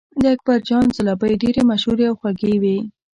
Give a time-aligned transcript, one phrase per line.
[0.21, 2.77] د اکبرجان ځلوبۍ ډېرې مشهورې او خوږې وې.